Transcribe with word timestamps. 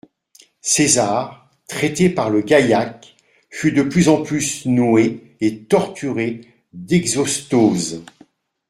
César, 0.63 1.47
traité 1.67 2.09
par 2.09 2.31
le 2.31 2.41
gaïac, 2.41 3.15
fut 3.51 3.71
de 3.71 3.83
plus 3.83 4.09
en 4.09 4.23
plus 4.23 4.65
noué 4.65 5.35
et 5.41 5.59
torturé 5.65 6.41
d'exostoses. 6.73 8.03